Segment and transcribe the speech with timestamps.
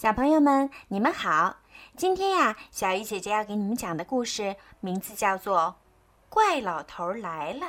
[0.00, 1.56] 小朋友们，你们好！
[1.96, 5.74] 今天呀，小鱼姐姐要给你们讲的故事名字叫做
[6.32, 7.66] 《怪老头来了》。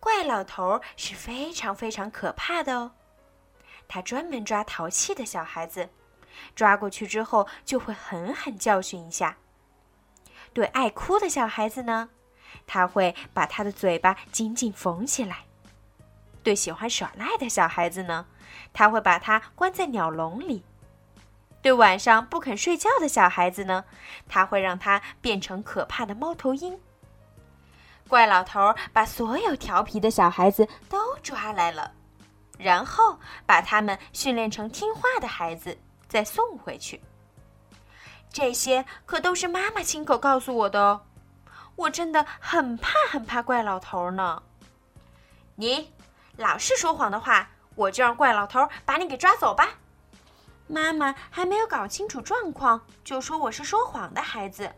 [0.00, 2.92] 怪老头是非常非常可怕的哦，
[3.86, 5.90] 他专门抓淘气的小孩子，
[6.54, 9.36] 抓过去之后就会狠狠教训一下。
[10.54, 12.08] 对爱哭的小孩子呢，
[12.66, 15.44] 他会把他的嘴巴紧紧缝起来。
[16.46, 18.24] 对喜欢耍赖的小孩子呢，
[18.72, 20.62] 他会把他关在鸟笼里；
[21.60, 23.84] 对晚上不肯睡觉的小孩子呢，
[24.28, 26.78] 他会让他变成可怕的猫头鹰。
[28.06, 31.90] 怪老头把所有调皮的小孩子都抓来了，
[32.56, 35.76] 然后把他们训练成听话的孩子，
[36.06, 37.02] 再送回去。
[38.30, 41.00] 这些可都是妈妈亲口告诉我的哦，
[41.74, 44.40] 我真的很怕很怕怪老头呢。
[45.56, 45.90] 你。
[46.36, 49.70] 老是说谎的话，我就让怪老头把你给抓走吧。
[50.66, 54.74] 妈妈还没有搞清楚状况，就说我是说谎的孩子。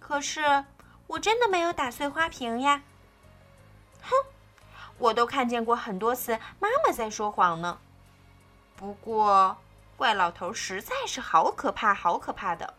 [0.00, 0.64] 可是
[1.06, 2.82] 我真的没有打碎花瓶呀。
[4.02, 4.10] 哼，
[4.98, 7.78] 我都看见过很多次妈妈在说谎呢。
[8.76, 9.56] 不过
[9.96, 12.74] 怪老头实在是好可怕，好可怕的。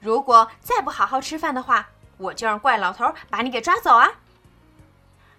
[0.00, 4.08] 如果再不好好吃饭的话，我就让怪老头把你给抓走啊。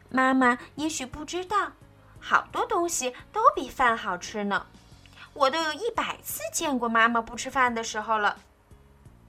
[0.10, 1.72] 妈妈也许不知道，
[2.20, 4.66] 好多东西都比饭好吃呢。
[5.34, 8.38] 我都有一百次见过妈妈不吃饭的时候了。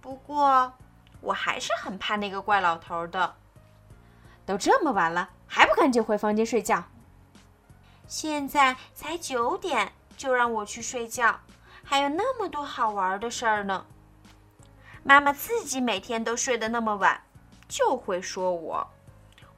[0.00, 0.72] 不过，
[1.20, 3.34] 我还是很怕那个怪老头的。
[4.46, 6.82] 都这么晚了，还不赶紧回房间睡觉？
[8.08, 11.38] 现在才九点，就让我去睡觉，
[11.84, 13.84] 还有那么多好玩的事儿呢。
[15.04, 17.22] 妈妈自己每天都睡得那么晚，
[17.68, 18.90] 就会说我。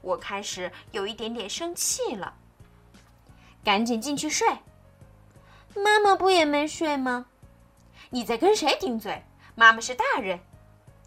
[0.02, 2.34] 我开始有一点点生气了，
[3.64, 4.46] 赶紧进去睡。
[5.74, 7.26] 妈妈不也没睡吗？
[8.10, 9.24] 你在跟谁顶嘴？
[9.54, 10.40] 妈妈是大人，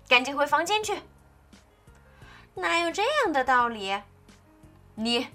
[0.07, 0.99] 赶紧回房间去。
[2.55, 4.01] 哪有这样的道理？
[4.95, 5.27] 你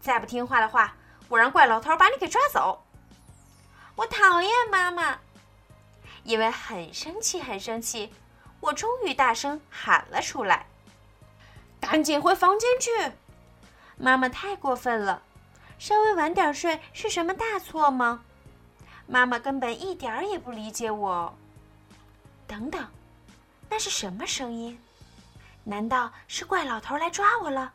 [0.00, 0.96] 再不听话的话，
[1.28, 2.84] 我让怪老头把你给抓走。
[3.94, 5.18] 我讨厌妈妈，
[6.24, 8.10] 因为很生气，很生气，
[8.60, 10.66] 我终于大声喊了出来。
[11.82, 13.12] 赶紧回房间去！
[13.98, 15.20] 妈妈太过分了，
[15.80, 18.22] 稍微晚点睡是什么大错吗？
[19.06, 21.36] 妈妈根本一点儿也不理解我。
[22.46, 22.86] 等等，
[23.68, 24.78] 那是什么声音？
[25.64, 27.72] 难道是怪老头来抓我了？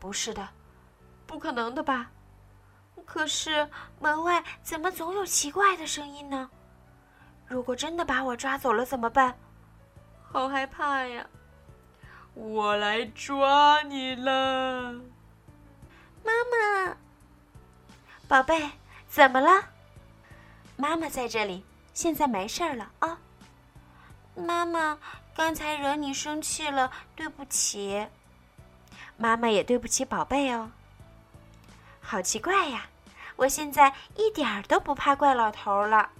[0.00, 0.46] 不是的，
[1.24, 2.10] 不可能的吧？
[3.06, 3.66] 可是
[4.00, 6.50] 门外怎么总有奇怪的声音呢？
[7.46, 9.38] 如果真的把我抓走了怎么办？
[10.30, 11.24] 好害怕呀！
[12.40, 14.92] 我来抓你了，
[16.24, 16.96] 妈妈，
[18.28, 18.70] 宝贝，
[19.08, 19.70] 怎么了？
[20.76, 23.18] 妈妈在这里，现在没事了啊。
[24.36, 24.96] 妈妈，
[25.34, 28.06] 刚才惹你生气了，对不起。
[29.16, 30.70] 妈妈也对不起宝贝哦。
[32.00, 32.86] 好奇怪呀，
[33.34, 36.10] 我现在一点儿都不怕怪老头了。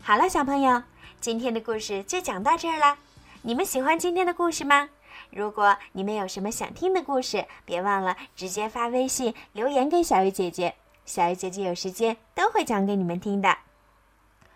[0.00, 0.80] 好了，小朋友，
[1.20, 2.96] 今天的故事就讲到这儿了。
[3.42, 4.88] 你们喜欢今天的故事吗？
[5.30, 10.74] 如果你们有什么想听的故事，别忘了直接发微信留言给小鱼姐姐，
[11.04, 13.58] 小鱼姐姐有时间都会讲给你们听的。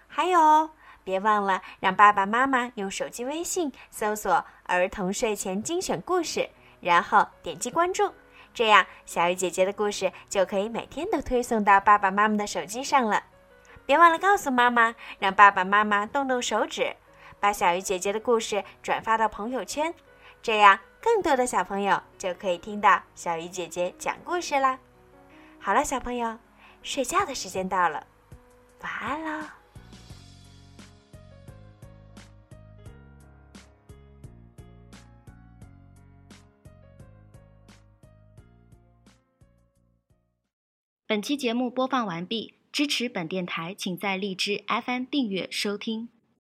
[0.08, 0.70] 还有，
[1.04, 6.48] 别忘了让爸爸妈妈用手机微信搜索“儿童睡前精选故事”，
[6.80, 8.12] 然后点击关注，
[8.52, 13.24] 这样小鱼姐姐的故事就可以每天都推送到爸爸妈妈的手机上了。
[13.84, 16.94] 别忘了告诉妈妈，让爸爸妈妈动动手指，
[17.40, 19.92] 把小鱼姐姐的故事转发到朋友圈。
[20.42, 24.80] 这样，更多的小朋友就可以听到小鱼姐姐讲故事啦。
[25.60, 26.36] 好了，小朋友，
[26.82, 28.04] 睡觉的时间到了，
[28.80, 29.46] 晚安喽。
[41.06, 46.08] 本期节目播放完毕，支持本电台，请在荔枝 FM 订阅收听。